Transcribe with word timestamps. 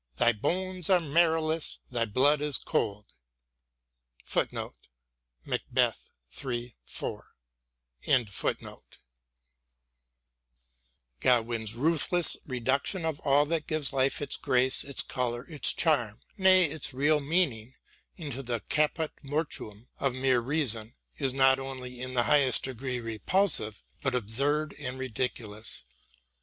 thy 0.15 0.31
bones 0.33 0.89
are 0.89 0.99
marrowless, 0.99 1.77
thy 1.91 2.05
blood 2.05 2.41
is 2.41 2.57
cold." 2.57 3.05
t 4.25 4.41
Godwin's 11.19 11.75
ruthless 11.75 12.37
reduction 12.47 13.05
of 13.05 13.19
all 13.19 13.45
that 13.45 13.67
gives 13.67 13.93
life 13.93 14.23
its 14.23 14.37
grace, 14.37 14.83
its 14.83 15.03
colour, 15.03 15.45
its 15.47 15.71
charm, 15.71 16.19
nay, 16.35 16.63
its 16.65 16.95
real 16.95 17.19
meaning, 17.19 17.75
into 18.15 18.41
the 18.41 18.61
caput 18.69 19.11
mortuum 19.23 19.89
of 19.99 20.15
mere 20.15 20.39
reason 20.39 20.95
is 21.19 21.31
not 21.31 21.59
only 21.59 22.01
in 22.01 22.15
the 22.15 22.23
highest 22.23 22.63
degree 22.63 22.99
repulsive, 22.99 23.83
but 24.01 24.15
absurd 24.15 24.73
and 24.79 24.97
ridiculous. 24.97 25.83